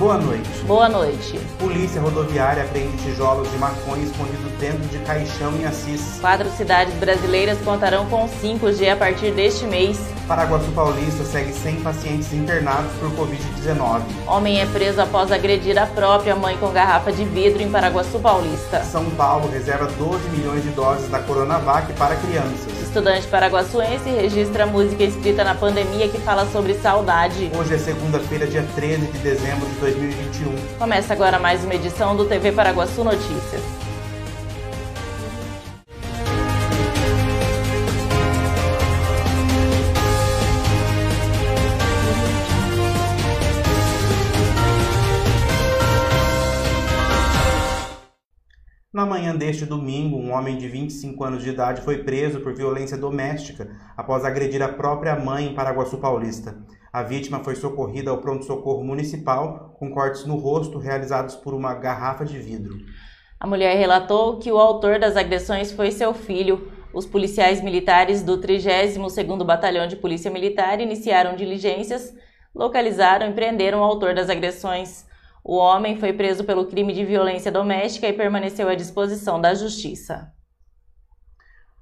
Boa 0.00 0.16
noite. 0.16 0.48
Boa 0.66 0.88
noite. 0.88 1.38
Polícia 1.58 2.00
Rodoviária 2.00 2.62
apreende 2.62 2.96
tijolos 3.02 3.50
de 3.50 3.58
maconha 3.58 4.02
escondidos 4.02 4.50
dentro 4.58 4.80
de 4.88 4.98
caixão 5.00 5.54
em 5.56 5.66
Assis. 5.66 6.18
Quatro 6.22 6.48
cidades 6.52 6.94
brasileiras 6.94 7.58
contarão 7.58 8.06
com 8.06 8.26
5G 8.26 8.94
a 8.94 8.96
partir 8.96 9.30
deste 9.32 9.66
mês. 9.66 10.00
Paraguaçu 10.26 10.70
Paulista 10.72 11.22
segue 11.24 11.52
100 11.52 11.82
pacientes 11.82 12.32
internados 12.32 12.90
por 12.92 13.10
Covid-19. 13.10 14.00
Homem 14.26 14.62
é 14.62 14.64
preso 14.64 15.02
após 15.02 15.30
agredir 15.30 15.78
a 15.78 15.86
própria 15.86 16.34
mãe 16.34 16.56
com 16.56 16.70
garrafa 16.70 17.12
de 17.12 17.26
vidro 17.26 17.60
em 17.62 17.70
Paraguaçu 17.70 18.18
Paulista. 18.20 18.82
São 18.82 19.04
Paulo 19.10 19.50
reserva 19.50 19.84
12 19.98 20.30
milhões 20.30 20.62
de 20.62 20.70
doses 20.70 21.10
da 21.10 21.18
Coronavac 21.18 21.92
para 21.92 22.16
crianças. 22.16 22.79
Estudante 22.90 23.28
paraguaçuense 23.28 24.10
registra 24.10 24.66
música 24.66 25.04
escrita 25.04 25.44
na 25.44 25.54
pandemia 25.54 26.08
que 26.08 26.18
fala 26.18 26.44
sobre 26.46 26.74
saudade. 26.74 27.48
Hoje 27.56 27.74
é 27.74 27.78
segunda-feira, 27.78 28.48
dia 28.48 28.66
13 28.74 29.06
de 29.06 29.18
dezembro 29.18 29.64
de 29.64 29.74
2021. 29.76 30.76
Começa 30.76 31.12
agora 31.12 31.38
mais 31.38 31.62
uma 31.62 31.76
edição 31.76 32.16
do 32.16 32.24
TV 32.24 32.50
Paraguaçu 32.50 33.04
Notícias. 33.04 33.62
Na 49.00 49.06
manhã 49.06 49.34
deste 49.34 49.64
domingo, 49.64 50.18
um 50.18 50.30
homem 50.30 50.58
de 50.58 50.68
25 50.68 51.24
anos 51.24 51.42
de 51.42 51.48
idade 51.48 51.80
foi 51.80 52.04
preso 52.04 52.40
por 52.40 52.52
violência 52.52 52.98
doméstica 52.98 53.74
após 53.96 54.26
agredir 54.26 54.60
a 54.60 54.68
própria 54.68 55.16
mãe 55.16 55.46
em 55.46 55.54
Paraguaçu 55.54 55.96
Paulista. 55.96 56.58
A 56.92 57.02
vítima 57.02 57.42
foi 57.42 57.56
socorrida 57.56 58.10
ao 58.10 58.18
pronto-socorro 58.18 58.84
municipal 58.84 59.74
com 59.78 59.90
cortes 59.90 60.26
no 60.26 60.36
rosto 60.36 60.78
realizados 60.78 61.34
por 61.34 61.54
uma 61.54 61.72
garrafa 61.72 62.26
de 62.26 62.38
vidro. 62.38 62.76
A 63.40 63.46
mulher 63.46 63.74
relatou 63.78 64.38
que 64.38 64.52
o 64.52 64.58
autor 64.58 64.98
das 64.98 65.16
agressões 65.16 65.72
foi 65.72 65.90
seu 65.92 66.12
filho. 66.12 66.70
Os 66.92 67.06
policiais 67.06 67.62
militares 67.62 68.22
do 68.22 68.36
32º 68.36 69.42
Batalhão 69.46 69.86
de 69.86 69.96
Polícia 69.96 70.30
Militar 70.30 70.78
iniciaram 70.78 71.36
diligências, 71.36 72.14
localizaram 72.54 73.30
e 73.30 73.32
prenderam 73.32 73.80
o 73.80 73.82
autor 73.82 74.12
das 74.12 74.28
agressões. 74.28 75.08
O 75.42 75.56
homem 75.56 75.98
foi 75.98 76.12
preso 76.12 76.44
pelo 76.44 76.66
crime 76.66 76.92
de 76.92 77.04
violência 77.04 77.50
doméstica 77.50 78.06
e 78.06 78.12
permaneceu 78.12 78.68
à 78.68 78.74
disposição 78.74 79.40
da 79.40 79.54
Justiça. 79.54 80.32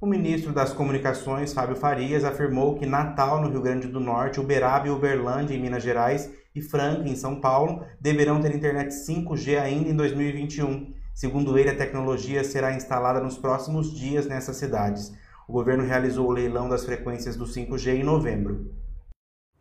O 0.00 0.06
ministro 0.06 0.52
das 0.52 0.72
Comunicações, 0.72 1.52
Fábio 1.52 1.74
Farias, 1.74 2.24
afirmou 2.24 2.76
que 2.76 2.86
Natal, 2.86 3.42
no 3.42 3.50
Rio 3.50 3.60
Grande 3.60 3.88
do 3.88 3.98
Norte, 3.98 4.38
Uberaba 4.38 4.86
e 4.86 4.90
Uberlândia, 4.90 5.56
em 5.56 5.60
Minas 5.60 5.82
Gerais, 5.82 6.30
e 6.54 6.62
Franca, 6.62 7.08
em 7.08 7.16
São 7.16 7.40
Paulo, 7.40 7.84
deverão 8.00 8.40
ter 8.40 8.54
internet 8.54 8.90
5G 8.90 9.60
ainda 9.60 9.88
em 9.88 9.96
2021. 9.96 10.94
Segundo 11.12 11.58
ele, 11.58 11.70
a 11.70 11.76
tecnologia 11.76 12.44
será 12.44 12.72
instalada 12.72 13.20
nos 13.20 13.36
próximos 13.36 13.92
dias 13.92 14.26
nessas 14.26 14.56
cidades. 14.56 15.12
O 15.48 15.52
governo 15.52 15.82
realizou 15.82 16.28
o 16.28 16.32
leilão 16.32 16.68
das 16.68 16.84
frequências 16.84 17.34
do 17.34 17.44
5G 17.44 17.96
em 17.96 18.04
novembro. 18.04 18.70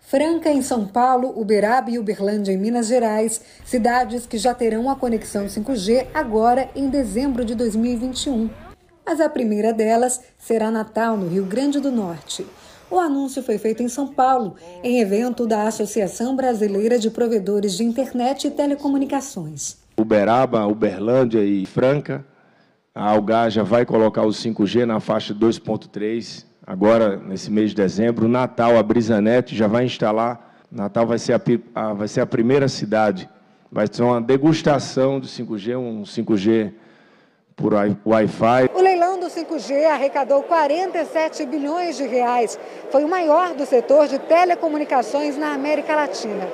Franca, 0.10 0.50
em 0.50 0.62
São 0.62 0.88
Paulo, 0.88 1.34
Uberaba 1.38 1.92
e 1.92 2.00
Uberlândia, 2.00 2.54
em 2.54 2.58
Minas 2.58 2.88
Gerais, 2.88 3.42
cidades 3.66 4.26
que 4.26 4.38
já 4.38 4.54
terão 4.54 4.90
a 4.90 4.96
conexão 4.96 5.48
5G 5.48 6.08
agora 6.14 6.70
em 6.74 6.88
dezembro 6.88 7.44
de 7.44 7.54
2021. 7.54 8.50
Mas 9.06 9.20
a 9.20 9.28
primeira 9.28 9.74
delas 9.74 10.22
será 10.38 10.72
Natal, 10.72 11.18
no 11.18 11.28
Rio 11.28 11.44
Grande 11.44 11.82
do 11.82 11.92
Norte. 11.92 12.48
O 12.90 12.98
anúncio 12.98 13.44
foi 13.44 13.58
feito 13.58 13.84
em 13.84 13.90
São 13.90 14.08
Paulo, 14.08 14.56
em 14.82 15.02
evento 15.02 15.46
da 15.46 15.68
Associação 15.68 16.38
Brasileira 16.38 16.98
de 16.98 17.12
Provedores 17.12 17.76
de 17.76 17.84
Internet 17.84 18.48
e 18.48 18.52
Telecomunicações. 18.52 19.76
Uberaba, 20.00 20.66
Uberlândia 20.68 21.44
e 21.44 21.66
Franca, 21.66 22.26
a 22.96 23.10
Algar 23.10 23.52
já 23.52 23.64
vai 23.64 23.86
colocar 23.86 24.22
o 24.22 24.30
5G 24.30 24.86
na 24.86 25.02
faixa 25.02 25.36
2.3 25.36 26.47
agora 26.67 27.16
nesse 27.16 27.50
mês 27.50 27.70
de 27.70 27.78
dezembro. 27.78 28.28
Natal, 28.28 28.78
a 28.78 28.83
Brisanet 28.83 29.55
já 29.55 29.67
vai 29.67 29.86
instalar. 29.86 30.55
Natal 30.70 31.08
vai 31.08 31.17
ser 31.17 31.33
a, 31.33 31.42
a, 31.73 31.94
vai 31.94 32.10
ser 32.10 32.20
a 32.20 32.26
primeira 32.26 32.67
cidade. 32.67 33.30
Vai 33.72 33.88
ser 33.89 34.04
uma 34.04 34.20
degustação 34.20 35.20
de 35.20 35.28
5G, 35.30 35.78
um 35.78 36.04
5G 36.04 36.73
por 37.55 37.73
Wi-Fi. 37.73 38.70
O 38.76 38.82
leilão 38.82 39.20
do 39.20 39.28
5G 39.28 39.86
arrecadou 39.86 40.44
47 40.44 41.45
bilhões 41.45 41.95
de 41.95 42.05
reais. 42.05 42.60
Foi 42.92 43.04
o 43.04 43.10
maior 43.10 43.55
do 43.55 43.66
setor 43.66 44.08
de 44.08 44.20
telecomunicações 44.20 45.38
na 45.38 45.54
América 45.54 45.95
Latina. 45.95 46.48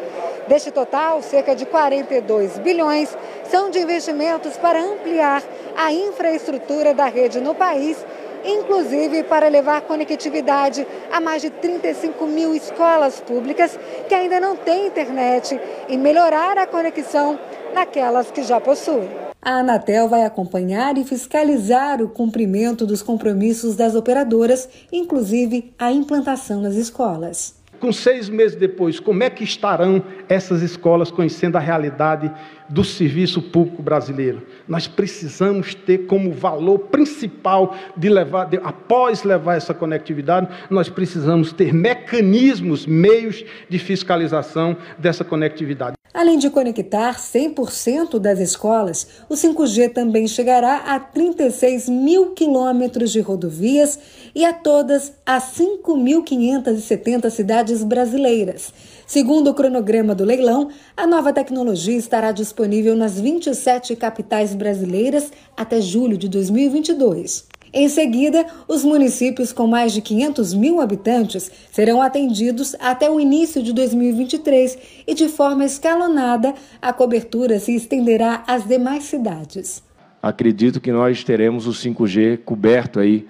Deste 0.48 0.72
total, 0.72 1.22
cerca 1.22 1.56
de 1.56 1.66
42 1.66 2.60
bilhões 2.60 3.16
são 3.46 3.70
de 3.70 3.80
investimentos 3.80 4.58
para 4.58 4.80
ampliar 4.80 5.44
a 5.76 5.92
infraestrutura 5.92 6.94
da 6.94 7.06
rede 7.06 7.40
no 7.40 7.56
país 7.56 8.04
inclusive 8.44 9.24
para 9.24 9.48
levar 9.48 9.82
conectividade 9.82 10.86
a 11.12 11.20
mais 11.20 11.42
de 11.42 11.50
35 11.50 12.26
mil 12.28 12.56
escolas 12.56 13.20
públicas 13.20 13.78
que 14.08 14.16
ainda 14.16 14.40
não 14.40 14.56
têm 14.56 14.88
internet 14.88 15.60
e 15.88 15.98
melhorar 15.98 16.58
a 16.58 16.68
conexão 16.68 17.40
naquelas 17.74 18.32
que 18.32 18.44
já 18.44 18.60
possuem. 18.60 19.10
A 19.42 19.60
Anatel 19.60 20.08
vai 20.08 20.24
acompanhar 20.24 20.98
e 20.98 21.04
fiscalizar 21.04 22.02
o 22.02 22.08
cumprimento 22.08 22.86
dos 22.86 23.02
compromissos 23.02 23.76
das 23.76 23.94
operadoras, 23.94 24.70
inclusive 24.92 25.74
a 25.78 25.92
implantação 25.92 26.62
nas 26.62 26.76
escolas. 26.76 27.63
Com 27.84 27.92
seis 27.92 28.30
meses 28.30 28.56
depois, 28.56 28.98
como 28.98 29.24
é 29.24 29.30
que 29.30 29.44
estarão 29.44 30.02
essas 30.30 30.62
escolas 30.62 31.12
conhecendo 31.12 31.58
a 31.58 31.60
realidade 31.60 32.32
do 32.70 32.82
serviço 32.82 33.42
público 33.42 33.84
brasileiro. 33.84 34.48
Nós 34.66 34.88
precisamos 34.88 35.76
ter 35.76 36.06
como 36.06 36.32
valor 36.32 36.80
principal 36.80 37.76
de 37.98 38.08
levar, 38.08 38.46
de, 38.46 38.56
após 38.64 39.24
levar 39.24 39.56
essa 39.56 39.74
conectividade, 39.74 40.48
nós 40.70 40.88
precisamos 40.88 41.52
ter 41.52 41.74
mecanismos, 41.74 42.86
meios 42.86 43.44
de 43.68 43.78
fiscalização 43.78 44.78
dessa 44.98 45.26
conectividade. 45.26 45.98
Além 46.14 46.38
de 46.38 46.48
conectar 46.52 47.18
100% 47.18 48.20
das 48.20 48.40
escolas, 48.40 49.08
o 49.28 49.34
5G 49.34 49.92
também 49.92 50.28
chegará 50.28 50.78
a 50.78 51.00
36 51.00 51.90
mil 51.90 52.34
quilômetros 52.34 53.12
de 53.12 53.20
rodovias 53.20 53.98
e 54.36 54.46
a 54.46 54.54
todas 54.54 55.14
as 55.26 55.56
5.570 55.58 57.32
cidades 57.32 57.84
brasileiras. 57.84 58.72
Segundo 59.08 59.50
o 59.50 59.54
cronograma 59.56 60.14
do 60.14 60.24
leilão, 60.24 60.70
a 60.96 61.08
nova 61.08 61.34
tecnologia 61.34 61.98
estará 61.98 62.32
disponível 62.32 62.96
nas 62.96 63.20
27 63.20 63.96
capitais 63.96 64.54
brasileiras 64.54 65.32
até 65.58 65.82
julho 65.82 66.16
de 66.16 66.30
2022. 66.30 67.53
Em 67.74 67.90
seguida, 67.90 68.46
os 68.68 68.84
municípios 68.84 69.52
com 69.52 69.66
mais 69.66 69.94
de 69.94 70.02
500 70.02 70.54
mil 70.54 70.80
habitantes 70.80 71.52
serão 71.72 72.04
atendidos 72.04 72.76
até 72.80 73.10
o 73.10 73.20
início 73.20 73.64
de 73.64 73.74
2023 73.74 74.78
e, 75.08 75.16
de 75.16 75.28
forma 75.28 75.66
escalonada, 75.66 76.54
a 76.80 76.94
cobertura 76.94 77.58
se 77.58 77.76
estenderá 77.76 78.44
às 78.46 78.68
demais 78.68 79.06
cidades. 79.06 79.82
Acredito 80.22 80.80
que 80.80 80.92
nós 80.92 81.24
teremos 81.24 81.66
o 81.66 81.72
5G 81.72 82.38
coberto 82.46 83.00
aí 83.00 83.28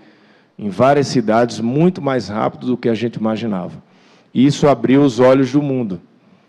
em 0.59 0.69
várias 0.69 1.07
cidades 1.07 1.61
muito 1.61 2.01
mais 2.01 2.27
rápido 2.27 2.67
do 2.67 2.77
que 2.77 2.89
a 2.89 2.93
gente 2.93 3.15
imaginava. 3.15 3.81
E 4.33 4.45
isso 4.45 4.67
abriu 4.67 5.03
os 5.03 5.21
olhos 5.21 5.53
do 5.53 5.61
mundo. 5.61 6.01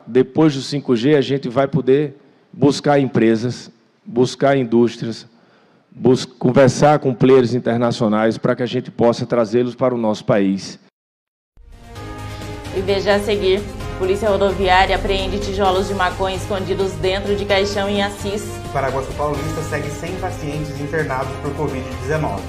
Depois 0.04 0.52
do 0.52 0.60
5G, 0.60 1.16
a 1.16 1.20
gente 1.20 1.48
vai 1.48 1.68
poder 1.68 2.16
buscar 2.52 2.98
empresas, 2.98 3.70
buscar 4.04 4.56
indústrias, 4.56 5.26
conversar 6.38 6.98
com 6.98 7.14
players 7.14 7.54
internacionais 7.54 8.36
para 8.36 8.56
que 8.56 8.62
a 8.62 8.66
gente 8.66 8.90
possa 8.90 9.24
trazê-los 9.24 9.74
para 9.74 9.94
o 9.94 9.98
nosso 9.98 10.24
país. 10.24 10.78
E 12.76 12.80
veja 12.80 13.14
a 13.14 13.20
seguir. 13.20 13.62
Polícia 13.98 14.28
Rodoviária 14.28 14.96
apreende 14.96 15.38
tijolos 15.38 15.86
de 15.86 15.94
maconha 15.94 16.36
escondidos 16.36 16.92
dentro 16.94 17.36
de 17.36 17.44
caixão 17.44 17.88
em 17.88 18.02
Assis. 18.02 18.42
Paraguaçu 18.72 19.12
Paulista 19.12 19.62
segue 19.62 19.88
100 19.88 20.16
pacientes 20.16 20.80
internados 20.80 21.32
por 21.36 21.52
Covid-19. 21.52 22.40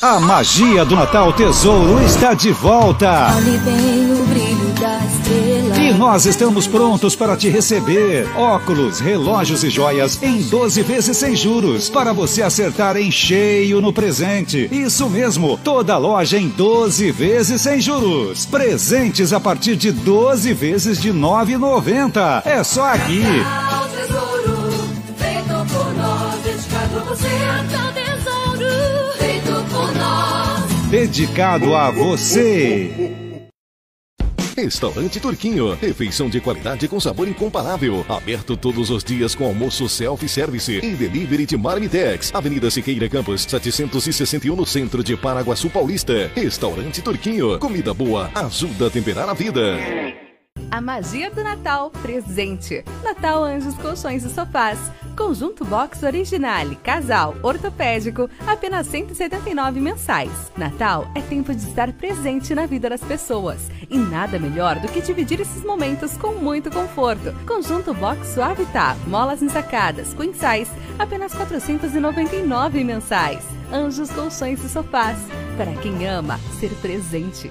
A 0.00 0.20
magia 0.20 0.84
do 0.84 0.94
Natal 0.94 1.32
Tesouro 1.32 2.00
está 2.04 2.32
de 2.32 2.52
volta. 2.52 3.32
E 5.88 5.92
nós 5.94 6.26
estamos 6.26 6.66
prontos 6.66 7.16
para 7.16 7.34
te 7.34 7.48
receber. 7.48 8.28
Óculos, 8.36 9.00
relógios 9.00 9.64
e 9.64 9.70
joias 9.70 10.22
em 10.22 10.42
12 10.42 10.82
vezes 10.82 11.16
sem 11.16 11.34
juros. 11.34 11.88
Para 11.88 12.12
você 12.12 12.42
acertar 12.42 12.98
em 12.98 13.10
cheio 13.10 13.80
no 13.80 13.90
presente. 13.90 14.68
Isso 14.70 15.08
mesmo, 15.08 15.58
toda 15.64 15.96
loja 15.96 16.36
em 16.36 16.46
12 16.46 17.10
vezes 17.10 17.62
sem 17.62 17.80
juros. 17.80 18.44
Presentes 18.44 19.32
a 19.32 19.40
partir 19.40 19.76
de 19.76 19.90
12 19.90 20.52
vezes 20.52 21.00
de 21.00 21.10
R$ 21.10 21.18
9,90. 21.18 22.42
É 22.44 22.62
só 22.62 22.92
aqui. 22.92 23.20
Natal, 23.20 23.88
tesouro, 23.88 24.68
feito 25.16 25.64
por 25.72 25.94
nós, 25.96 26.38
dedicado 30.90 31.74
a 31.74 31.90
você. 31.90 33.07
Restaurante 34.58 35.20
Turquinho. 35.20 35.74
Refeição 35.74 36.28
de 36.28 36.40
qualidade 36.40 36.88
com 36.88 36.98
sabor 36.98 37.28
incomparável. 37.28 38.04
Aberto 38.08 38.56
todos 38.56 38.90
os 38.90 39.04
dias 39.04 39.32
com 39.32 39.44
almoço 39.44 39.88
self-service 39.88 40.80
e 40.82 40.96
delivery 40.96 41.46
de 41.46 41.56
Marmitex. 41.56 42.34
Avenida 42.34 42.68
Siqueira 42.68 43.08
Campos, 43.08 43.42
761 43.42 44.56
no 44.56 44.66
centro 44.66 45.04
de 45.04 45.16
Paraguaçu 45.16 45.70
Paulista. 45.70 46.28
Restaurante 46.34 47.00
Turquinho. 47.00 47.56
Comida 47.60 47.94
boa 47.94 48.32
ajuda 48.34 48.88
a 48.88 48.90
temperar 48.90 49.28
a 49.28 49.32
vida. 49.32 49.76
A 50.72 50.80
magia 50.80 51.30
do 51.30 51.44
Natal 51.44 51.92
presente. 52.02 52.84
Natal 53.04 53.44
Anjos 53.44 53.76
Colchões 53.76 54.24
e 54.24 54.28
Sofás. 54.28 54.80
Conjunto 55.18 55.64
Box 55.64 56.04
Originale, 56.04 56.76
casal, 56.76 57.34
ortopédico, 57.42 58.30
apenas 58.46 58.86
179 58.86 59.80
mensais. 59.80 60.30
Natal 60.56 61.10
é 61.12 61.20
tempo 61.20 61.52
de 61.52 61.60
estar 61.60 61.92
presente 61.92 62.54
na 62.54 62.66
vida 62.66 62.88
das 62.88 63.00
pessoas. 63.00 63.68
E 63.90 63.98
nada 63.98 64.38
melhor 64.38 64.78
do 64.78 64.86
que 64.86 65.00
dividir 65.00 65.40
esses 65.40 65.64
momentos 65.64 66.16
com 66.16 66.34
muito 66.34 66.70
conforto. 66.70 67.34
Conjunto 67.44 67.92
Box 67.94 68.28
Suavitar, 68.28 68.96
molas 69.08 69.42
ensacadas, 69.42 70.14
size, 70.34 70.70
apenas 70.96 71.34
499 71.34 72.84
mensais. 72.84 73.42
Anjos 73.72 74.10
Colchões 74.12 74.62
e 74.64 74.68
Sofás. 74.68 75.18
Para 75.56 75.74
quem 75.82 76.06
ama 76.06 76.38
ser 76.60 76.70
presente. 76.76 77.50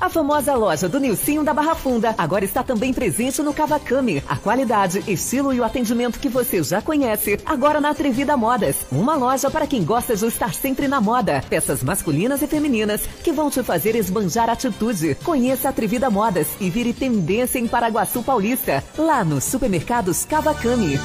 A 0.00 0.08
famosa 0.08 0.54
loja 0.54 0.88
do 0.88 0.98
Nilcinho 0.98 1.44
da 1.44 1.52
Barra 1.52 1.74
Funda 1.74 2.14
agora 2.16 2.42
está 2.42 2.62
também 2.62 2.90
presente 2.90 3.42
no 3.42 3.52
Cavacame. 3.52 4.24
A 4.26 4.34
qualidade, 4.34 5.04
estilo 5.06 5.52
e 5.52 5.60
o 5.60 5.64
atendimento 5.64 6.18
que 6.18 6.28
você 6.30 6.62
já 6.62 6.80
conhece, 6.80 7.38
agora 7.44 7.82
na 7.82 7.90
Atrevida 7.90 8.34
Modas. 8.34 8.86
Uma 8.90 9.14
loja 9.14 9.50
para 9.50 9.66
quem 9.66 9.84
gosta 9.84 10.16
de 10.16 10.24
estar 10.24 10.54
sempre 10.54 10.88
na 10.88 11.02
moda. 11.02 11.44
Peças 11.50 11.82
masculinas 11.82 12.40
e 12.40 12.46
femininas 12.46 13.06
que 13.22 13.30
vão 13.30 13.50
te 13.50 13.62
fazer 13.62 13.94
esbanjar 13.94 14.48
atitude. 14.48 15.16
Conheça 15.16 15.68
a 15.68 15.70
Atrevida 15.70 16.08
Modas 16.08 16.48
e 16.58 16.70
vire 16.70 16.94
tendência 16.94 17.58
em 17.58 17.68
Paraguaçu 17.68 18.22
Paulista. 18.22 18.82
Lá 18.96 19.22
nos 19.22 19.44
supermercados 19.44 20.24
Cavacame. 20.24 20.98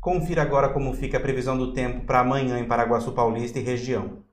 Confira 0.00 0.42
agora 0.42 0.70
como 0.70 0.94
fica 0.94 1.16
a 1.16 1.20
previsão 1.20 1.56
do 1.56 1.72
tempo 1.72 2.04
para 2.04 2.18
amanhã 2.18 2.58
em 2.58 2.66
Paraguaçu 2.66 3.12
Paulista 3.12 3.60
e 3.60 3.62
região. 3.62 4.31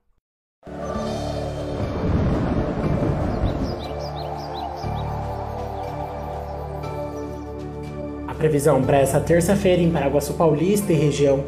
Previsão 8.40 8.82
para 8.82 8.98
essa 8.98 9.20
terça-feira 9.20 9.82
em 9.82 9.92
Paraguaçu 9.92 10.34
Paulista 10.34 10.94
e 10.94 10.96
região 10.96 11.44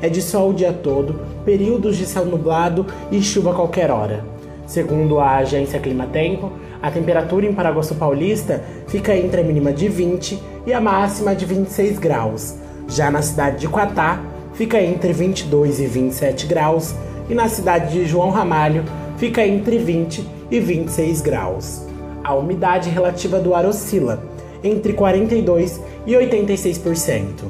é 0.00 0.08
de 0.08 0.22
sol 0.22 0.50
o 0.50 0.54
dia 0.54 0.72
todo, 0.72 1.20
períodos 1.44 1.96
de 1.96 2.06
céu 2.06 2.24
nublado 2.24 2.86
e 3.10 3.20
chuva 3.20 3.50
a 3.50 3.54
qualquer 3.54 3.90
hora. 3.90 4.24
Segundo 4.64 5.18
a 5.18 5.36
agência 5.38 5.80
Climatempo, 5.80 6.52
a 6.80 6.90
temperatura 6.90 7.46
em 7.46 7.52
Paraguaçu 7.52 7.96
Paulista 7.96 8.62
fica 8.86 9.16
entre 9.16 9.40
a 9.40 9.44
mínima 9.44 9.72
de 9.72 9.88
20 9.88 10.40
e 10.66 10.72
a 10.72 10.80
máxima 10.80 11.34
de 11.34 11.44
26 11.44 11.98
graus. 11.98 12.54
Já 12.88 13.10
na 13.10 13.22
cidade 13.22 13.60
de 13.60 13.68
Quatá, 13.68 14.20
fica 14.54 14.80
entre 14.80 15.12
22 15.12 15.80
e 15.80 15.86
27 15.86 16.46
graus 16.46 16.94
e 17.28 17.34
na 17.34 17.48
cidade 17.48 17.92
de 17.92 18.06
João 18.06 18.30
Ramalho 18.30 18.84
fica 19.16 19.44
entre 19.44 19.78
20 19.78 20.24
e 20.50 20.60
26 20.60 21.22
graus. 21.22 21.82
A 22.22 22.34
umidade 22.34 22.88
relativa 22.88 23.40
do 23.40 23.54
ar 23.54 23.66
oscila 23.66 24.35
entre 24.66 24.92
42 24.92 25.80
e 26.06 26.12
86%. 26.12 27.44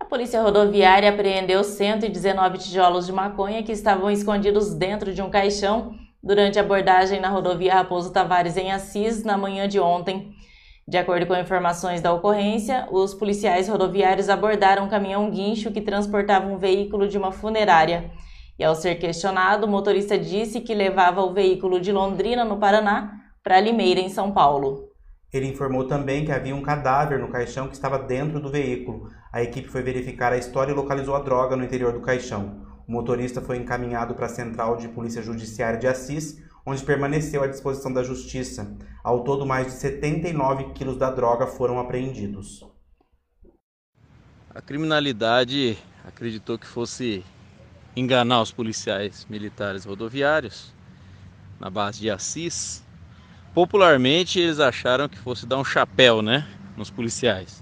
A 0.00 0.04
Polícia 0.04 0.42
Rodoviária 0.42 1.10
apreendeu 1.10 1.62
119 1.62 2.58
tijolos 2.58 3.06
de 3.06 3.12
maconha 3.12 3.62
que 3.62 3.72
estavam 3.72 4.10
escondidos 4.10 4.74
dentro 4.74 5.14
de 5.14 5.22
um 5.22 5.30
caixão 5.30 5.92
durante 6.22 6.58
a 6.58 6.62
abordagem 6.62 7.20
na 7.20 7.28
rodovia 7.28 7.74
Raposo 7.74 8.12
Tavares 8.12 8.56
em 8.56 8.72
Assis 8.72 9.22
na 9.22 9.36
manhã 9.36 9.68
de 9.68 9.78
ontem. 9.78 10.32
De 10.86 10.96
acordo 10.96 11.26
com 11.26 11.36
informações 11.36 12.00
da 12.00 12.12
ocorrência, 12.12 12.88
os 12.90 13.12
policiais 13.14 13.68
rodoviários 13.68 14.30
abordaram 14.30 14.86
um 14.86 14.88
caminhão 14.88 15.30
guincho 15.30 15.70
que 15.70 15.82
transportava 15.82 16.46
um 16.46 16.56
veículo 16.56 17.06
de 17.06 17.18
uma 17.18 17.30
funerária. 17.30 18.10
E 18.58 18.64
ao 18.64 18.74
ser 18.74 18.94
questionado, 18.96 19.66
o 19.66 19.70
motorista 19.70 20.18
disse 20.18 20.60
que 20.62 20.74
levava 20.74 21.22
o 21.22 21.32
veículo 21.32 21.78
de 21.78 21.92
Londrina, 21.92 22.44
no 22.44 22.56
Paraná, 22.56 23.12
para 23.44 23.60
Limeira, 23.60 24.00
em 24.00 24.08
São 24.08 24.32
Paulo. 24.32 24.87
Ele 25.32 25.46
informou 25.46 25.84
também 25.84 26.24
que 26.24 26.32
havia 26.32 26.56
um 26.56 26.62
cadáver 26.62 27.18
no 27.18 27.28
caixão 27.28 27.68
que 27.68 27.74
estava 27.74 27.98
dentro 27.98 28.40
do 28.40 28.50
veículo. 28.50 29.10
A 29.32 29.42
equipe 29.42 29.68
foi 29.68 29.82
verificar 29.82 30.32
a 30.32 30.38
história 30.38 30.72
e 30.72 30.74
localizou 30.74 31.14
a 31.14 31.20
droga 31.20 31.54
no 31.54 31.64
interior 31.64 31.92
do 31.92 32.00
caixão. 32.00 32.66
O 32.86 32.92
motorista 32.92 33.42
foi 33.42 33.58
encaminhado 33.58 34.14
para 34.14 34.26
a 34.26 34.30
Central 34.30 34.76
de 34.76 34.88
Polícia 34.88 35.20
Judiciária 35.20 35.78
de 35.78 35.86
Assis, 35.86 36.42
onde 36.64 36.82
permaneceu 36.82 37.42
à 37.42 37.46
disposição 37.46 37.92
da 37.92 38.02
Justiça. 38.02 38.76
Ao 39.04 39.22
todo, 39.24 39.44
mais 39.44 39.66
de 39.66 39.72
79 39.72 40.72
quilos 40.72 40.96
da 40.96 41.10
droga 41.10 41.46
foram 41.46 41.78
apreendidos. 41.78 42.66
A 44.54 44.62
criminalidade 44.62 45.76
acreditou 46.04 46.58
que 46.58 46.66
fosse 46.66 47.22
enganar 47.94 48.40
os 48.40 48.50
policiais 48.50 49.26
militares 49.28 49.84
rodoviários 49.84 50.72
na 51.60 51.68
base 51.68 52.00
de 52.00 52.10
Assis. 52.10 52.82
Popularmente, 53.58 54.38
eles 54.38 54.60
acharam 54.60 55.08
que 55.08 55.18
fosse 55.18 55.44
dar 55.44 55.56
um 55.56 55.64
chapéu, 55.64 56.22
né, 56.22 56.46
nos 56.76 56.90
policiais. 56.90 57.60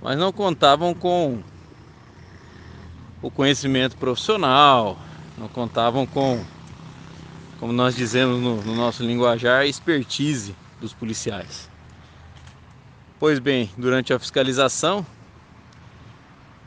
Mas 0.00 0.16
não 0.16 0.30
contavam 0.30 0.94
com 0.94 1.42
o 3.20 3.28
conhecimento 3.28 3.96
profissional, 3.96 4.96
não 5.36 5.48
contavam 5.48 6.06
com 6.06 6.38
como 7.58 7.72
nós 7.72 7.96
dizemos 7.96 8.40
no, 8.40 8.62
no 8.62 8.76
nosso 8.76 9.02
linguajar, 9.02 9.66
expertise 9.66 10.54
dos 10.80 10.94
policiais. 10.94 11.68
Pois 13.18 13.40
bem, 13.40 13.68
durante 13.76 14.14
a 14.14 14.18
fiscalização, 14.20 15.04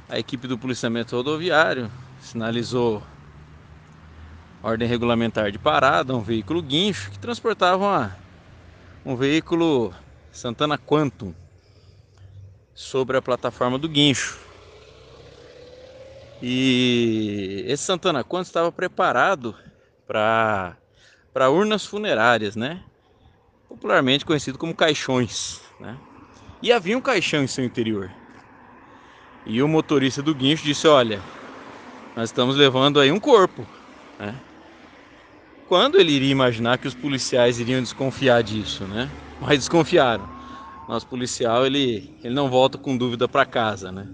a 0.09 0.19
equipe 0.19 0.49
do 0.49 0.57
policiamento 0.57 1.15
rodoviário 1.15 1.89
sinalizou 2.19 3.01
ordem 4.65 4.87
regulamentar 4.87 5.51
de 5.51 5.59
parada, 5.59 6.15
um 6.15 6.21
veículo 6.21 6.59
guincho 6.59 7.11
que 7.11 7.19
transportava 7.19 7.85
uma, 7.85 8.17
um 9.05 9.15
veículo 9.15 9.93
Santana 10.31 10.75
Quantum 10.75 11.35
sobre 12.73 13.15
a 13.15 13.21
plataforma 13.21 13.77
do 13.77 13.87
guincho. 13.87 14.39
E 16.41 17.63
esse 17.67 17.83
Santana 17.83 18.23
Quantum 18.23 18.47
estava 18.47 18.71
preparado 18.71 19.55
para 20.07 20.75
para 21.31 21.49
urnas 21.49 21.85
funerárias, 21.85 22.55
né? 22.55 22.81
Popularmente 23.69 24.25
conhecido 24.25 24.57
como 24.57 24.73
caixões, 24.73 25.61
né? 25.79 25.95
E 26.61 26.71
havia 26.71 26.97
um 26.97 27.01
caixão 27.01 27.43
em 27.43 27.47
seu 27.47 27.63
interior. 27.63 28.09
E 29.45 29.61
o 29.61 29.67
motorista 29.67 30.23
do 30.23 30.33
guincho 30.33 30.63
disse: 30.63 30.87
Olha, 30.87 31.21
nós 32.15 32.29
estamos 32.29 32.55
levando 32.55 32.99
aí 32.99 33.11
um 33.11 33.19
corpo, 33.19 33.67
né? 34.17 34.33
Quando 35.67 35.99
ele 35.99 36.11
iria 36.11 36.31
imaginar 36.31 36.77
que 36.77 36.87
os 36.87 36.93
policiais 36.93 37.59
iriam 37.59 37.81
desconfiar 37.81 38.43
disso, 38.43 38.83
né? 38.85 39.09
Mas 39.41 39.59
desconfiaram. 39.59 40.27
Nosso 40.87 41.07
policial 41.07 41.65
ele, 41.65 42.15
ele 42.23 42.33
não 42.33 42.49
volta 42.49 42.77
com 42.77 42.95
dúvida 42.95 43.27
para 43.27 43.45
casa, 43.45 43.91
né? 43.91 44.07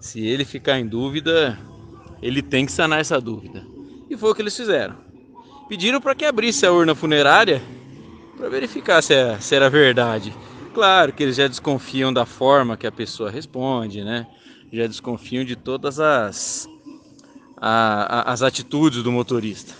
Se 0.00 0.24
ele 0.24 0.44
ficar 0.44 0.78
em 0.78 0.86
dúvida, 0.86 1.58
ele 2.22 2.40
tem 2.40 2.64
que 2.64 2.72
sanar 2.72 3.00
essa 3.00 3.20
dúvida. 3.20 3.66
E 4.08 4.16
foi 4.16 4.30
o 4.30 4.34
que 4.34 4.40
eles 4.40 4.56
fizeram 4.56 5.08
pediram 5.68 6.00
para 6.00 6.14
que 6.14 6.24
abrisse 6.24 6.64
a 6.64 6.72
urna 6.72 6.94
funerária 6.94 7.62
para 8.36 8.48
verificar 8.48 9.02
se, 9.02 9.14
é, 9.14 9.38
se 9.38 9.54
era 9.54 9.68
verdade. 9.68 10.34
Claro 10.72 11.12
que 11.12 11.22
eles 11.22 11.36
já 11.36 11.46
desconfiam 11.46 12.12
da 12.12 12.24
forma 12.24 12.76
que 12.76 12.86
a 12.86 12.92
pessoa 12.92 13.30
responde, 13.30 14.02
né? 14.02 14.26
Já 14.72 14.86
desconfiam 14.86 15.44
de 15.44 15.56
todas 15.56 16.00
as, 16.00 16.68
a, 17.56 18.20
a, 18.20 18.32
as 18.32 18.42
atitudes 18.42 19.02
do 19.02 19.12
motorista. 19.12 19.74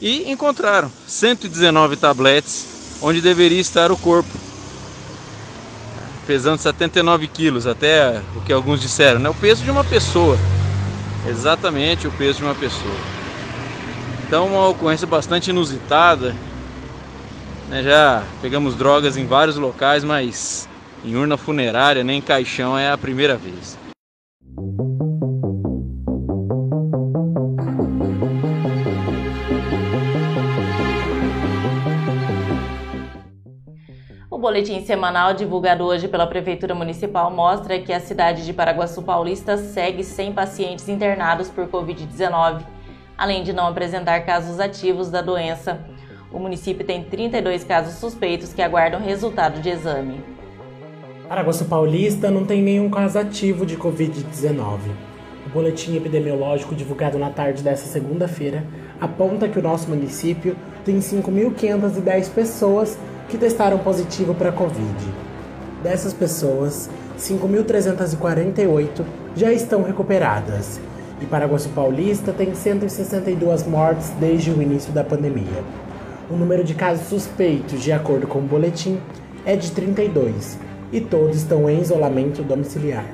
E 0.00 0.30
encontraram 0.30 0.90
119 1.06 1.96
tabletes 1.96 2.98
onde 3.00 3.20
deveria 3.20 3.60
estar 3.60 3.90
o 3.90 3.96
corpo, 3.96 4.28
pesando 6.26 6.58
79 6.58 7.26
quilos, 7.28 7.66
até 7.66 8.20
o 8.34 8.40
que 8.40 8.52
alguns 8.52 8.80
disseram, 8.80 9.20
né? 9.20 9.28
O 9.28 9.34
peso 9.34 9.62
de 9.62 9.70
uma 9.70 9.84
pessoa, 9.84 10.38
exatamente 11.26 12.06
o 12.06 12.12
peso 12.12 12.38
de 12.38 12.44
uma 12.44 12.54
pessoa. 12.54 12.94
Então, 14.26 14.46
uma 14.48 14.68
ocorrência 14.68 15.06
bastante 15.06 15.50
inusitada. 15.50 16.34
Né? 17.68 17.82
Já 17.82 18.24
pegamos 18.42 18.74
drogas 18.74 19.16
em 19.16 19.24
vários 19.24 19.56
locais, 19.56 20.02
mas 20.02 20.68
em 21.04 21.14
urna 21.14 21.36
funerária, 21.36 22.02
nem 22.02 22.20
caixão 22.20 22.76
é 22.76 22.90
a 22.90 22.98
primeira 22.98 23.36
vez. 23.36 23.78
Boletim 34.46 34.80
semanal 34.84 35.34
divulgado 35.34 35.82
hoje 35.82 36.06
pela 36.06 36.24
Prefeitura 36.24 36.72
Municipal 36.72 37.32
mostra 37.32 37.80
que 37.80 37.92
a 37.92 37.98
cidade 37.98 38.44
de 38.44 38.52
Paraguaçu 38.52 39.02
Paulista 39.02 39.56
segue 39.56 40.04
sem 40.04 40.32
pacientes 40.32 40.88
internados 40.88 41.48
por 41.48 41.66
Covid-19, 41.66 42.62
além 43.18 43.42
de 43.42 43.52
não 43.52 43.66
apresentar 43.66 44.20
casos 44.20 44.60
ativos 44.60 45.10
da 45.10 45.20
doença. 45.20 45.80
O 46.32 46.38
município 46.38 46.86
tem 46.86 47.02
32 47.02 47.64
casos 47.64 47.94
suspeitos 47.94 48.52
que 48.52 48.62
aguardam 48.62 49.00
resultado 49.00 49.60
de 49.60 49.68
exame. 49.68 50.20
Paraguaçu 51.28 51.64
Paulista 51.64 52.30
não 52.30 52.44
tem 52.44 52.62
nenhum 52.62 52.88
caso 52.88 53.18
ativo 53.18 53.66
de 53.66 53.76
Covid-19. 53.76 54.78
O 55.44 55.48
boletim 55.48 55.96
epidemiológico 55.96 56.72
divulgado 56.72 57.18
na 57.18 57.30
tarde 57.30 57.64
desta 57.64 57.88
segunda-feira 57.88 58.64
aponta 59.00 59.48
que 59.48 59.58
o 59.58 59.62
nosso 59.62 59.88
município 59.88 60.56
tem 60.84 61.00
5.510 61.00 62.30
pessoas 62.32 62.96
que 63.28 63.38
testaram 63.38 63.78
positivo 63.78 64.34
para 64.34 64.52
Covid. 64.52 65.14
Dessas 65.82 66.12
pessoas, 66.12 66.90
5.348 67.18 69.04
já 69.34 69.50
estão 69.52 69.82
recuperadas. 69.82 70.78
E 71.20 71.26
Paraguaçu 71.26 71.70
Paulista 71.70 72.32
tem 72.32 72.54
162 72.54 73.66
mortes 73.66 74.10
desde 74.20 74.50
o 74.50 74.60
início 74.60 74.92
da 74.92 75.02
pandemia. 75.02 75.64
O 76.30 76.34
número 76.34 76.62
de 76.62 76.74
casos 76.74 77.06
suspeitos, 77.06 77.82
de 77.82 77.90
acordo 77.92 78.26
com 78.26 78.40
o 78.40 78.42
boletim, 78.42 79.00
é 79.44 79.56
de 79.56 79.72
32 79.72 80.58
e 80.92 81.00
todos 81.00 81.36
estão 81.36 81.70
em 81.70 81.80
isolamento 81.80 82.42
domiciliar. 82.42 83.06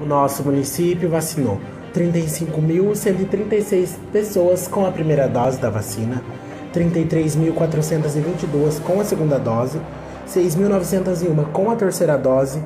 O 0.00 0.06
nosso 0.06 0.44
município 0.44 1.08
vacinou 1.08 1.58
35.136 1.94 3.96
pessoas 4.12 4.68
com 4.68 4.86
a 4.86 4.92
primeira 4.92 5.26
dose 5.28 5.58
da 5.58 5.70
vacina 5.70 6.22
33.422 6.72 8.80
com 8.82 9.00
a 9.00 9.04
segunda 9.04 9.38
dose, 9.38 9.78
6.901 10.26 11.52
com 11.52 11.70
a 11.70 11.76
terceira 11.76 12.16
dose, 12.16 12.60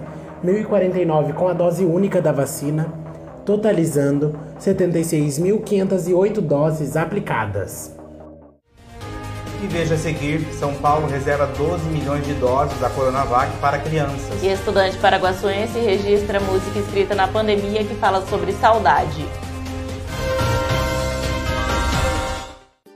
1.049 0.45 1.35
com 1.35 1.49
a 1.49 1.53
dose 1.53 1.85
única 1.85 2.23
da 2.23 2.33
vacina, 2.33 2.93
totalizando 3.45 4.39
76.508 4.61 6.41
doses 6.41 6.97
aplicadas. 6.97 7.95
E 9.63 9.67
veja 9.69 9.95
a 9.95 9.99
seguir, 9.99 10.47
São 10.59 10.75
Paulo 10.75 11.07
reserva 11.07 11.47
12 11.47 11.89
milhões 11.89 12.27
de 12.27 12.35
doses 12.35 12.79
da 12.79 12.91
Coronavac 12.91 13.51
para 13.59 13.79
crianças. 13.79 14.43
E 14.43 14.49
estudante 14.49 14.99
paraguaçuense 14.99 15.79
registra 15.79 16.39
música 16.41 16.79
escrita 16.79 17.15
na 17.15 17.27
pandemia 17.27 17.83
que 17.83 17.95
fala 17.95 18.21
sobre 18.27 18.53
saudade. 18.53 19.27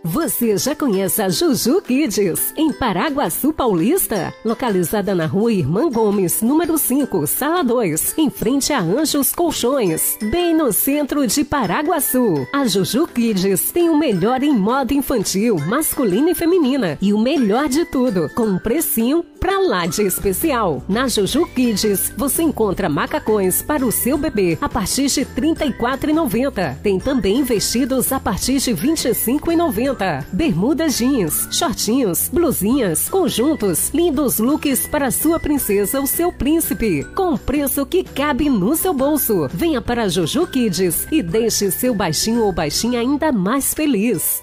Você 0.03 0.57
já 0.57 0.75
conhece 0.75 1.21
a 1.21 1.29
Juju 1.29 1.83
Kids, 1.83 2.55
em 2.57 2.73
Paraguaçu 2.73 3.53
Paulista? 3.53 4.33
Localizada 4.43 5.15
na 5.15 5.27
rua 5.27 5.53
Irmã 5.53 5.91
Gomes, 5.91 6.41
número 6.41 6.79
5, 6.79 7.27
sala 7.27 7.63
2, 7.63 8.15
em 8.17 8.31
frente 8.31 8.73
a 8.73 8.81
Anjos 8.81 9.35
Colchões, 9.35 10.17
bem 10.23 10.57
no 10.57 10.73
centro 10.73 11.27
de 11.27 11.45
Paraguaçu. 11.45 12.47
A 12.51 12.67
Juju 12.67 13.07
Kids 13.09 13.73
tem 13.73 13.91
o 13.91 13.99
melhor 13.99 14.43
em 14.43 14.57
moda 14.57 14.95
infantil, 14.95 15.59
masculina 15.67 16.31
e 16.31 16.35
feminina. 16.35 16.97
E 17.03 17.13
o 17.13 17.19
melhor 17.19 17.69
de 17.69 17.85
tudo, 17.85 18.31
com 18.35 18.45
um 18.45 18.59
precinho 18.59 19.23
pra 19.39 19.59
lá 19.59 19.85
de 19.85 20.03
especial. 20.03 20.83
Na 20.89 21.09
Juju 21.09 21.45
Kids, 21.47 22.13
você 22.17 22.43
encontra 22.43 22.89
macacões 22.89 23.61
para 23.61 23.85
o 23.85 23.93
seu 23.93 24.17
bebê 24.17 24.57
a 24.63 24.69
partir 24.69 25.09
de 25.09 25.21
R$ 25.21 25.27
34,90. 25.55 26.77
Tem 26.83 26.99
também 26.99 27.43
vestidos 27.43 28.13
a 28.13 28.21
partir 28.21 28.59
de 28.59 28.73
R$ 28.73 28.89
25,90. 28.89 29.90
Bermudas 30.33 30.99
jeans, 30.99 31.49
shortinhos, 31.51 32.29
blusinhas, 32.33 33.09
conjuntos, 33.09 33.91
lindos 33.91 34.39
looks 34.39 34.87
para 34.87 35.11
sua 35.11 35.41
princesa 35.41 36.01
ou 36.01 36.07
seu 36.07 36.33
príncipe, 36.33 37.05
com 37.15 37.37
preço 37.37 37.85
que 37.85 38.05
cabe 38.05 38.49
no 38.49 38.77
seu 38.77 38.93
bolso. 38.93 39.49
Venha 39.53 39.81
para 39.81 40.09
Juju 40.09 40.47
Kids 40.47 41.07
e 41.11 41.23
deixe 41.23 41.71
seu 41.71 41.95
baixinho 41.95 42.45
ou 42.45 42.53
baixinha 42.53 43.01
ainda 43.01 43.33
mais 43.33 43.75
feliz. 43.75 44.43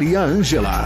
Maria 0.00 0.20
Ângela. 0.20 0.84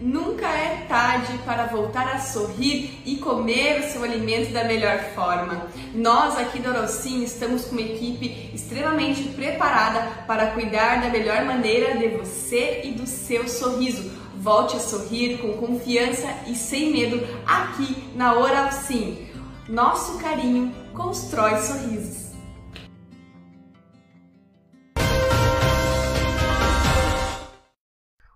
Nunca 0.00 0.48
é 0.48 0.84
tarde 0.88 1.38
para 1.44 1.66
voltar 1.66 2.08
a 2.08 2.18
sorrir 2.18 3.00
e 3.06 3.18
comer 3.18 3.78
o 3.78 3.92
seu 3.92 4.02
alimento 4.02 4.52
da 4.52 4.64
melhor 4.64 4.98
forma. 5.14 5.68
Nós 5.94 6.36
aqui 6.36 6.58
do 6.58 6.68
Orocim 6.68 7.22
estamos 7.22 7.66
com 7.66 7.76
uma 7.76 7.82
equipe 7.82 8.50
extremamente 8.52 9.22
preparada 9.28 10.24
para 10.26 10.48
cuidar 10.48 11.00
da 11.00 11.08
melhor 11.08 11.44
maneira 11.44 11.96
de 11.96 12.08
você 12.16 12.80
e 12.82 12.90
do 12.90 13.06
seu 13.06 13.46
sorriso. 13.46 14.10
Volte 14.38 14.74
a 14.74 14.80
sorrir 14.80 15.38
com 15.38 15.52
confiança 15.52 16.26
e 16.48 16.54
sem 16.56 16.90
medo 16.90 17.24
aqui 17.46 18.10
na 18.16 18.34
Oral 18.34 18.72
Sim. 18.72 19.24
Nosso 19.68 20.18
carinho 20.18 20.74
constrói 20.92 21.58
sorrisos. 21.58 22.25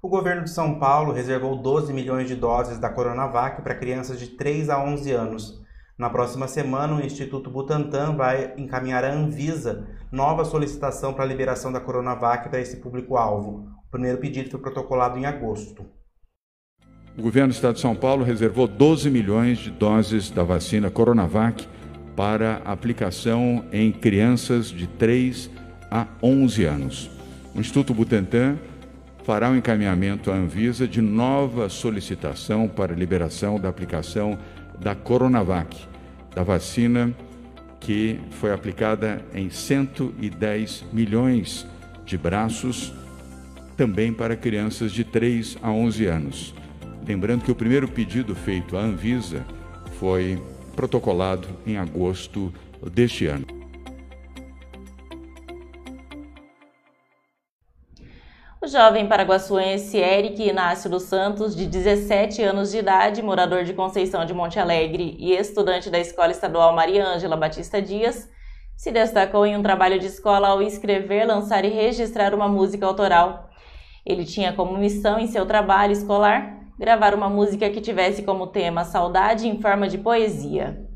O 0.02 0.08
governo 0.08 0.44
de 0.44 0.50
São 0.50 0.78
Paulo 0.78 1.12
reservou 1.12 1.54
12 1.54 1.92
milhões 1.92 2.26
de 2.26 2.34
doses 2.34 2.78
da 2.78 2.88
Coronavac 2.88 3.60
para 3.60 3.74
crianças 3.74 4.18
de 4.18 4.28
3 4.28 4.70
a 4.70 4.82
11 4.82 5.12
anos. 5.12 5.60
Na 5.98 6.08
próxima 6.08 6.48
semana, 6.48 6.94
o 6.94 7.04
Instituto 7.04 7.50
Butantan 7.50 8.16
vai 8.16 8.54
encaminhar 8.56 9.04
à 9.04 9.12
Anvisa 9.12 9.86
nova 10.10 10.46
solicitação 10.46 11.12
para 11.12 11.24
a 11.24 11.26
liberação 11.26 11.70
da 11.70 11.80
Coronavac 11.80 12.48
para 12.48 12.62
esse 12.62 12.78
público-alvo. 12.78 13.68
O 13.86 13.90
primeiro 13.90 14.16
pedido 14.16 14.48
foi 14.48 14.58
protocolado 14.58 15.18
em 15.18 15.26
agosto. 15.26 15.84
O 17.18 17.20
governo 17.20 17.48
do 17.48 17.54
Estado 17.54 17.74
de 17.74 17.80
São 17.80 17.94
Paulo 17.94 18.24
reservou 18.24 18.66
12 18.66 19.10
milhões 19.10 19.58
de 19.58 19.70
doses 19.70 20.30
da 20.30 20.42
vacina 20.42 20.90
Coronavac 20.90 21.68
para 22.16 22.62
aplicação 22.64 23.66
em 23.70 23.92
crianças 23.92 24.68
de 24.68 24.86
3 24.86 25.50
a 25.90 26.06
11 26.22 26.64
anos. 26.64 27.10
O 27.54 27.60
Instituto 27.60 27.92
Butantan 27.92 28.56
fará 29.30 29.48
o 29.48 29.52
um 29.52 29.56
encaminhamento 29.56 30.32
à 30.32 30.34
Anvisa 30.34 30.88
de 30.88 31.00
nova 31.00 31.68
solicitação 31.68 32.66
para 32.66 32.96
liberação 32.96 33.60
da 33.60 33.68
aplicação 33.68 34.36
da 34.80 34.92
Coronavac, 34.96 35.86
da 36.34 36.42
vacina 36.42 37.14
que 37.78 38.18
foi 38.32 38.52
aplicada 38.52 39.24
em 39.32 39.48
110 39.48 40.84
milhões 40.92 41.64
de 42.04 42.18
braços, 42.18 42.92
também 43.76 44.12
para 44.12 44.34
crianças 44.34 44.90
de 44.90 45.04
3 45.04 45.58
a 45.62 45.70
11 45.70 46.06
anos. 46.06 46.54
Lembrando 47.06 47.44
que 47.44 47.52
o 47.52 47.54
primeiro 47.54 47.86
pedido 47.86 48.34
feito 48.34 48.76
à 48.76 48.80
Anvisa 48.80 49.46
foi 50.00 50.42
protocolado 50.74 51.46
em 51.64 51.76
agosto 51.76 52.52
deste 52.92 53.26
ano. 53.26 53.59
O 58.62 58.66
jovem 58.66 59.08
paraguaçuense 59.08 59.96
Eric 59.96 60.46
Inácio 60.46 60.90
dos 60.90 61.04
Santos, 61.04 61.56
de 61.56 61.64
17 61.66 62.42
anos 62.42 62.70
de 62.70 62.76
idade, 62.76 63.22
morador 63.22 63.64
de 63.64 63.72
Conceição 63.72 64.26
de 64.26 64.34
Monte 64.34 64.58
Alegre 64.58 65.16
e 65.18 65.32
estudante 65.32 65.88
da 65.88 65.98
Escola 65.98 66.30
Estadual 66.30 66.74
Maria 66.74 67.08
Ângela 67.08 67.38
Batista 67.38 67.80
Dias, 67.80 68.28
se 68.76 68.92
destacou 68.92 69.46
em 69.46 69.56
um 69.56 69.62
trabalho 69.62 69.98
de 69.98 70.04
escola 70.04 70.48
ao 70.48 70.60
escrever, 70.60 71.24
lançar 71.24 71.64
e 71.64 71.70
registrar 71.70 72.34
uma 72.34 72.48
música 72.48 72.84
autoral. 72.84 73.48
Ele 74.04 74.26
tinha 74.26 74.52
como 74.52 74.76
missão 74.76 75.18
em 75.18 75.26
seu 75.26 75.46
trabalho 75.46 75.92
escolar 75.92 76.58
gravar 76.78 77.14
uma 77.14 77.30
música 77.30 77.70
que 77.70 77.80
tivesse 77.80 78.22
como 78.22 78.46
tema 78.46 78.84
saudade 78.84 79.48
em 79.48 79.58
forma 79.58 79.88
de 79.88 79.96
poesia. 79.96 80.89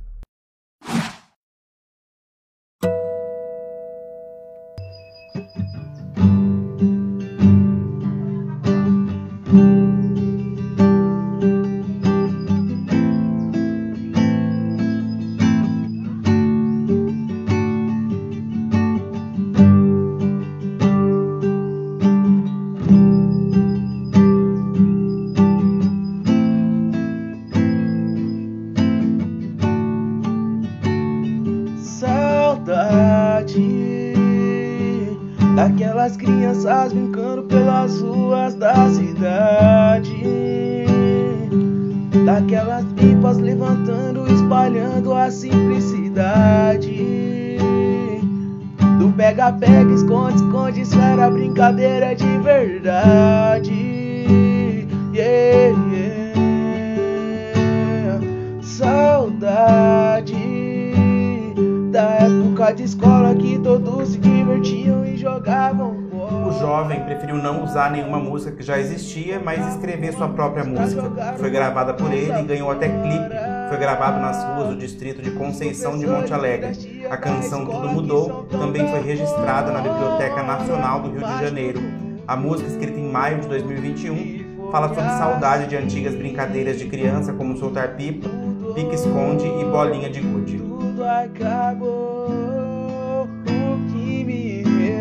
De 62.75 62.83
escola 62.83 63.35
que 63.35 63.59
todos 63.59 64.09
se 64.09 64.19
divertiam 64.19 65.05
e 65.05 65.17
jogavam 65.17 65.95
bola. 65.95 66.49
O 66.49 66.59
jovem 66.59 67.01
preferiu 67.05 67.37
não 67.37 67.63
usar 67.63 67.91
nenhuma 67.91 68.19
música 68.19 68.57
que 68.57 68.63
já 68.63 68.79
existia, 68.79 69.41
mas 69.43 69.75
escrever 69.75 70.13
sua 70.13 70.29
própria 70.29 70.65
música. 70.65 71.03
Foi 71.39 71.51
gravada 71.51 71.95
por 71.95 72.13
ele 72.13 72.41
e 72.41 72.43
ganhou 72.43 72.71
até 72.71 72.89
clipe. 72.89 73.35
Foi 73.69 73.79
gravado 73.79 74.21
nas 74.21 74.43
ruas 74.45 74.69
do 74.69 74.77
distrito 74.77 75.23
de 75.23 75.31
Conceição 75.33 75.99
de 75.99 76.07
Monte 76.07 76.33
Alegre. 76.35 77.07
A 77.09 77.17
canção 77.17 77.65
Tudo 77.65 77.89
Mudou 77.89 78.45
também 78.45 78.89
foi 78.89 79.01
registrada 79.01 79.71
na 79.71 79.81
Biblioteca 79.81 80.43
Nacional 80.43 81.01
do 81.01 81.11
Rio 81.11 81.27
de 81.27 81.45
Janeiro. 81.45 81.81
A 82.27 82.37
música, 82.37 82.69
escrita 82.69 82.99
em 82.99 83.11
maio 83.11 83.41
de 83.41 83.49
2021, 83.49 84.71
fala 84.71 84.89
sobre 84.89 85.11
saudade 85.11 85.69
de 85.69 85.77
antigas 85.77 86.15
brincadeiras 86.15 86.79
de 86.79 86.87
criança, 86.87 87.33
como 87.33 87.57
soltar 87.57 87.97
pipa, 87.97 88.29
pique-esconde 88.75 89.47
e 89.47 89.65
bolinha 89.65 90.09
de 90.09 90.21
gude. 90.21 90.57
Tudo 90.57 91.05
acabou, 91.05 92.27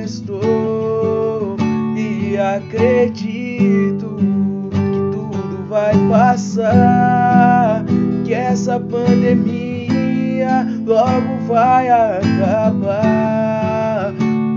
me 0.03 0.09
restou. 0.09 1.55
E 1.95 2.37
acredito 2.37 4.17
que 4.69 4.99
tudo 5.11 5.65
vai 5.69 5.93
passar. 6.09 7.85
Que 8.25 8.33
essa 8.33 8.79
pandemia 8.79 10.67
logo 10.85 11.37
vai 11.47 11.89
acabar. 11.89 13.33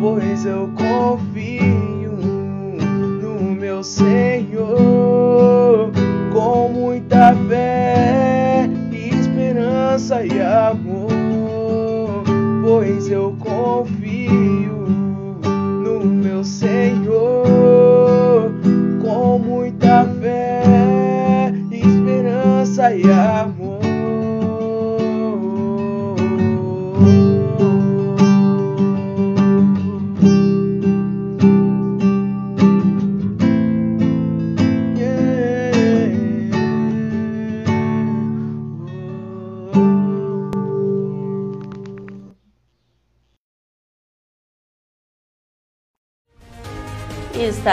Pois 0.01 0.45
eu 0.45 0.69
confio 0.77 2.13
no 3.23 3.55
meu 3.55 3.83
Senhor 3.85 4.71
com 6.33 6.69
muita 6.69 7.35
fé, 7.49 8.69
esperança 8.93 10.25
e 10.25 10.41
amor. 10.41 11.07
Pois 12.63 13.11
eu 13.11 13.35
confio 13.39 14.76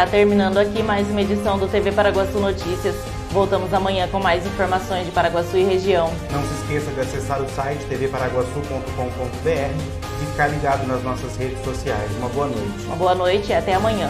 está 0.04 0.18
terminando 0.18 0.58
aqui 0.58 0.84
mais 0.84 1.10
uma 1.10 1.22
edição 1.22 1.58
do 1.58 1.66
TV 1.66 1.90
Paraguaçu 1.92 2.38
Notícias. 2.38 2.94
Voltamos 3.32 3.74
amanhã 3.74 4.06
com 4.10 4.20
mais 4.20 4.46
informações 4.46 5.06
de 5.06 5.12
Paraguaçu 5.12 5.56
e 5.56 5.64
região. 5.64 6.12
Não 6.30 6.44
se 6.44 6.54
esqueça 6.62 6.92
de 6.92 7.00
acessar 7.00 7.42
o 7.42 7.48
site 7.50 7.86
tvparaguaçu.com.br 7.86 9.50
e 10.22 10.26
ficar 10.26 10.48
ligado 10.48 10.86
nas 10.86 11.02
nossas 11.04 11.38
redes 11.38 11.64
sociais. 11.64 12.12
Uma 12.18 12.28
boa 12.30 12.48
noite. 12.48 12.86
Uma 12.86 12.96
boa 12.98 13.16
noite 13.16 13.50
e 13.52 13.54
até 13.54 13.76
amanhã. 13.76 14.10